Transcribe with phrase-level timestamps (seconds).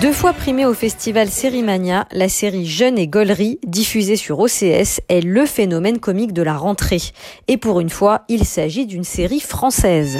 [0.00, 5.22] Deux fois primée au festival Sérimania, la série Jeune et Gollery, diffusée sur OCS, est
[5.24, 7.00] le phénomène comique de la rentrée.
[7.48, 10.18] Et pour une fois, il s'agit d'une série française.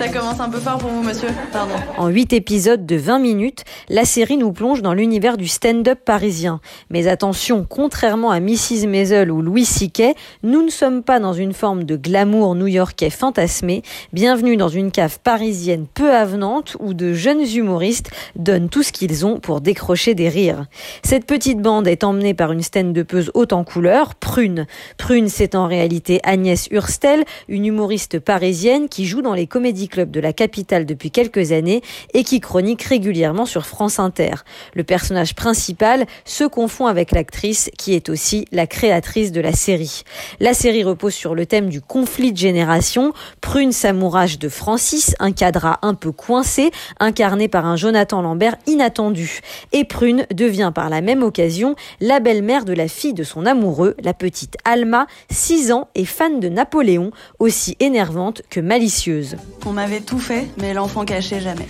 [0.00, 1.28] Ça commence un peu fort pour vous, monsieur.
[1.52, 1.74] Pardon.
[1.98, 6.62] En huit épisodes de 20 minutes, la série nous plonge dans l'univers du stand-up parisien.
[6.88, 8.86] Mais attention, contrairement à Mrs.
[8.88, 13.82] Maisel ou Louis C.K., nous ne sommes pas dans une forme de glamour new-yorkais fantasmé.
[14.14, 19.26] Bienvenue dans une cave parisienne peu avenante où de jeunes humoristes donnent tout ce qu'ils
[19.26, 20.64] ont pour décrocher des rires.
[21.02, 24.66] Cette petite bande est emmenée par une stand-upeuse haute en couleur, Prune.
[24.96, 30.10] Prune, c'est en réalité Agnès Hurstel, une humoriste parisienne qui joue dans les comédies club
[30.10, 31.82] de la capitale depuis quelques années
[32.14, 34.36] et qui chronique régulièrement sur France Inter.
[34.74, 40.02] Le personnage principal se confond avec l'actrice qui est aussi la créatrice de la série.
[40.38, 43.12] La série repose sur le thème du conflit de génération.
[43.40, 49.40] Prune s'amourage de Francis, un cadra un peu coincé, incarné par un Jonathan Lambert inattendu.
[49.72, 53.96] Et Prune devient par la même occasion la belle-mère de la fille de son amoureux,
[54.02, 59.36] la petite Alma, 6 ans et fan de Napoléon, aussi énervante que malicieuse.
[59.80, 61.66] M'avait tout fait, mais l'enfant caché jamais.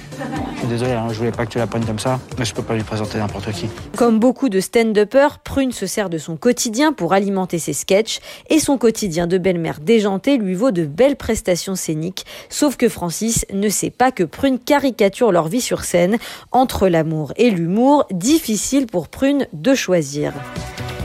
[0.55, 2.53] Je suis désolé, hein, je voulais pas que tu la prennes comme ça, mais je
[2.53, 3.69] peux pas lui présenter n'importe qui.
[3.97, 8.58] Comme beaucoup de stand-uppers, Prune se sert de son quotidien pour alimenter ses sketchs, et
[8.58, 13.69] son quotidien de belle-mère déjantée lui vaut de belles prestations scéniques, sauf que Francis ne
[13.69, 16.16] sait pas que Prune caricature leur vie sur scène.
[16.50, 20.33] Entre l'amour et l'humour, difficile pour Prune de choisir.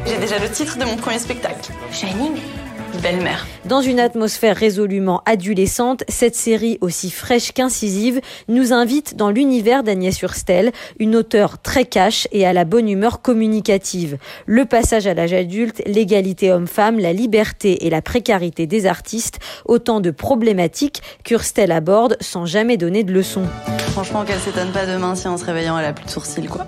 [0.08, 1.72] J'ai déjà le titre de mon premier spectacle.
[1.92, 2.42] Shining
[3.02, 3.46] Belle-mère.
[3.66, 10.22] Dans une atmosphère résolument adolescente, cette série aussi fraîche qu'incisive nous invite dans l'univers d'Agnès
[10.22, 14.18] Hurstel, une auteure très cash et à la bonne humeur communicative.
[14.46, 20.00] Le passage à l'âge adulte, l'égalité homme-femme, la liberté et la précarité des artistes, autant
[20.02, 23.46] de problématiques qu'Hurstel aborde sans jamais donner de leçons.
[23.92, 26.68] Franchement, qu'elle s'étonne pas demain si en se réveillant, elle a plus de sourcils, quoi.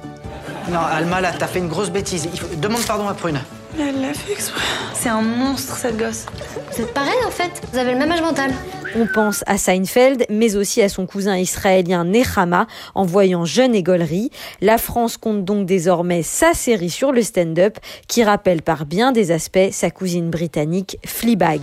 [0.71, 2.27] Non, Alma, là, t'as fait une grosse bêtise.
[2.33, 3.39] Il faut- Demande pardon à Prune.
[3.79, 4.65] Elle l'a fait exprès.
[4.93, 6.25] C'est un monstre, cette gosse.
[6.71, 8.51] Vous êtes pareil en fait, vous avez le même âge mental.
[8.95, 13.83] On pense à Seinfeld, mais aussi à son cousin israélien Nechama, en voyant Jeune et
[13.83, 14.31] Gollery.
[14.61, 17.77] La France compte donc désormais sa série sur le stand-up,
[18.07, 21.61] qui rappelle par bien des aspects sa cousine britannique Fleabag.